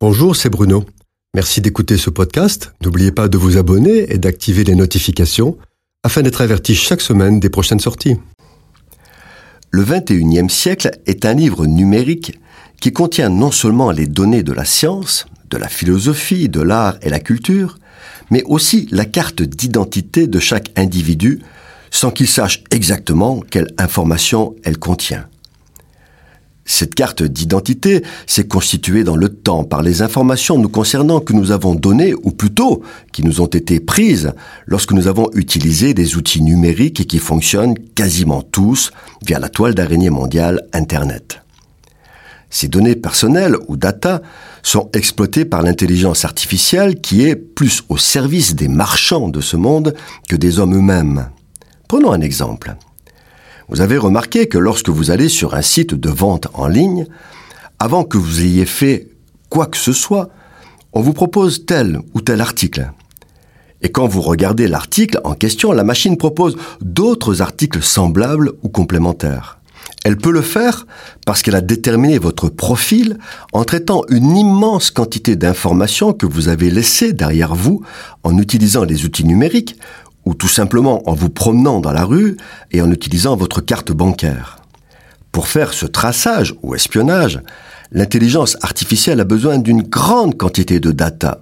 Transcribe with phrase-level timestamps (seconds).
[0.00, 0.84] Bonjour, c'est Bruno.
[1.34, 2.72] Merci d'écouter ce podcast.
[2.84, 5.58] N'oubliez pas de vous abonner et d'activer les notifications
[6.04, 8.14] afin d'être averti chaque semaine des prochaines sorties.
[9.72, 12.38] Le 21e siècle est un livre numérique
[12.80, 17.10] qui contient non seulement les données de la science, de la philosophie, de l'art et
[17.10, 17.80] la culture,
[18.30, 21.40] mais aussi la carte d'identité de chaque individu
[21.90, 25.28] sans qu'il sache exactement quelle information elle contient.
[26.70, 31.50] Cette carte d'identité s'est constituée dans le temps par les informations nous concernant que nous
[31.50, 34.32] avons données, ou plutôt qui nous ont été prises
[34.66, 38.90] lorsque nous avons utilisé des outils numériques et qui fonctionnent quasiment tous
[39.26, 41.40] via la toile d'araignée mondiale Internet.
[42.50, 44.20] Ces données personnelles ou data
[44.62, 49.94] sont exploitées par l'intelligence artificielle qui est plus au service des marchands de ce monde
[50.28, 51.30] que des hommes eux-mêmes.
[51.88, 52.76] Prenons un exemple.
[53.68, 57.06] Vous avez remarqué que lorsque vous allez sur un site de vente en ligne,
[57.78, 59.08] avant que vous ayez fait
[59.50, 60.30] quoi que ce soit,
[60.94, 62.90] on vous propose tel ou tel article.
[63.82, 69.58] Et quand vous regardez l'article en question, la machine propose d'autres articles semblables ou complémentaires.
[70.04, 70.86] Elle peut le faire
[71.26, 73.18] parce qu'elle a déterminé votre profil
[73.52, 77.82] en traitant une immense quantité d'informations que vous avez laissées derrière vous
[78.22, 79.76] en utilisant les outils numériques
[80.28, 82.36] ou tout simplement en vous promenant dans la rue
[82.70, 84.58] et en utilisant votre carte bancaire.
[85.32, 87.40] Pour faire ce traçage ou espionnage,
[87.92, 91.40] l'intelligence artificielle a besoin d'une grande quantité de data.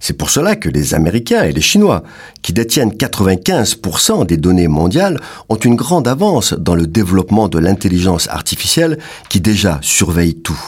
[0.00, 2.02] C'est pour cela que les Américains et les Chinois,
[2.42, 8.28] qui détiennent 95% des données mondiales, ont une grande avance dans le développement de l'intelligence
[8.28, 8.98] artificielle
[9.30, 10.60] qui déjà surveille tout.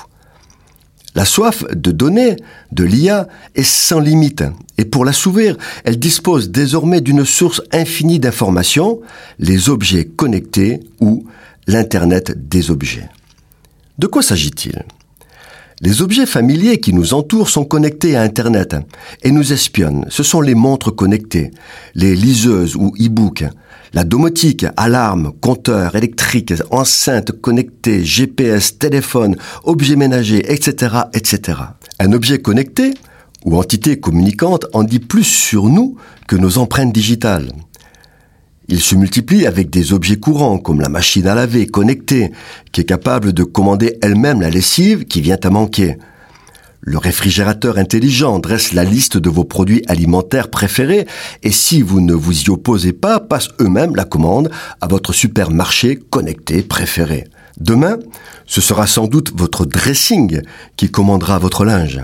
[1.15, 2.37] La soif de données
[2.71, 4.45] de l'IA est sans limite,
[4.79, 9.01] et pour la s'ouvrir, elle dispose désormais d'une source infinie d'informations,
[9.39, 11.27] les objets connectés ou
[11.67, 13.09] l'Internet des objets.
[13.99, 14.85] De quoi s'agit-il?
[15.85, 18.77] Les objets familiers qui nous entourent sont connectés à Internet
[19.25, 20.07] et nous espionnent.
[20.11, 21.51] Ce sont les montres connectées,
[21.97, 23.45] les liseuses ou e-books,
[23.93, 31.59] la domotique, alarme, compteur électrique, enceinte connectée, GPS, téléphone, objets ménagers, etc., etc.
[31.99, 32.95] Un objet connecté
[33.45, 35.97] ou entité communicante en dit plus sur nous
[36.29, 37.51] que nos empreintes digitales.
[38.73, 42.33] Il se multiplie avec des objets courants comme la machine à laver connectée
[42.73, 45.99] qui est capable de commander elle-même la lessive qui vient à manquer
[46.81, 51.07] le réfrigérateur intelligent dresse la liste de vos produits alimentaires préférés
[51.43, 54.51] et si vous ne vous y opposez pas, passe eux-mêmes la commande
[54.81, 57.25] à votre supermarché connecté préféré.
[57.61, 57.99] Demain,
[58.47, 60.41] ce sera sans doute votre dressing
[60.79, 62.01] qui commandera votre linge.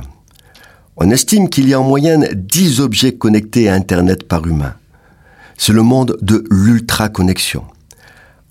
[0.99, 4.75] On estime qu'il y a en moyenne 10 objets connectés à Internet par humain.
[5.61, 7.65] C'est le monde de l'ultra-connexion.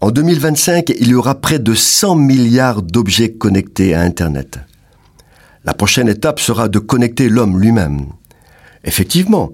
[0.02, 4.60] En 2025, il y aura près de 100 milliards d'objets connectés à Internet.
[5.64, 8.08] La prochaine étape sera de connecter l'homme lui-même.
[8.84, 9.52] Effectivement,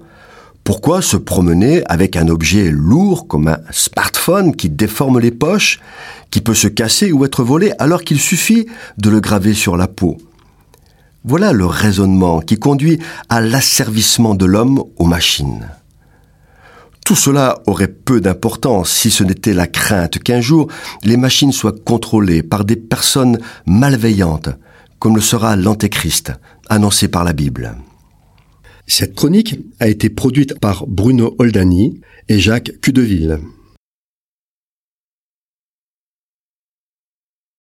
[0.63, 5.79] pourquoi se promener avec un objet lourd comme un smartphone qui déforme les poches,
[6.31, 8.65] qui peut se casser ou être volé alors qu'il suffit
[8.97, 10.17] de le graver sur la peau?
[11.23, 12.99] Voilà le raisonnement qui conduit
[13.29, 15.69] à l'asservissement de l'homme aux machines.
[17.05, 20.67] Tout cela aurait peu d'importance si ce n'était la crainte qu'un jour
[21.03, 24.49] les machines soient contrôlées par des personnes malveillantes,
[24.99, 26.31] comme le sera l'Antéchrist,
[26.69, 27.75] annoncé par la Bible.
[28.87, 31.99] Cette chronique a été produite par Bruno Oldani
[32.29, 33.39] et Jacques Cudeville.